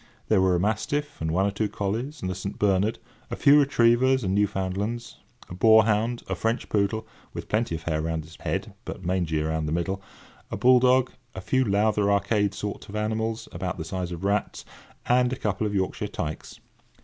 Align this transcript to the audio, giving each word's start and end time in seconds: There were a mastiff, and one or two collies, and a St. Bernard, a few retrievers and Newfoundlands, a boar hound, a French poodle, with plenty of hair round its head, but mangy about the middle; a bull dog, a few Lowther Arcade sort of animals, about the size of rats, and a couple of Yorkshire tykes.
There 0.29 0.41
were 0.41 0.55
a 0.55 0.59
mastiff, 0.59 1.21
and 1.21 1.29
one 1.29 1.45
or 1.45 1.51
two 1.51 1.69
collies, 1.69 2.23
and 2.23 2.31
a 2.31 2.33
St. 2.33 2.57
Bernard, 2.57 2.97
a 3.29 3.35
few 3.35 3.59
retrievers 3.59 4.23
and 4.23 4.33
Newfoundlands, 4.33 5.17
a 5.47 5.53
boar 5.53 5.85
hound, 5.85 6.23
a 6.27 6.33
French 6.33 6.69
poodle, 6.69 7.05
with 7.35 7.47
plenty 7.47 7.75
of 7.75 7.83
hair 7.83 8.01
round 8.01 8.25
its 8.25 8.35
head, 8.37 8.73
but 8.83 9.05
mangy 9.05 9.39
about 9.39 9.67
the 9.67 9.71
middle; 9.71 10.01
a 10.49 10.57
bull 10.57 10.79
dog, 10.79 11.11
a 11.35 11.39
few 11.41 11.63
Lowther 11.63 12.11
Arcade 12.11 12.55
sort 12.55 12.89
of 12.89 12.95
animals, 12.95 13.47
about 13.51 13.77
the 13.77 13.85
size 13.85 14.11
of 14.11 14.23
rats, 14.23 14.65
and 15.05 15.31
a 15.31 15.35
couple 15.35 15.67
of 15.67 15.75
Yorkshire 15.75 16.07
tykes. 16.07 16.59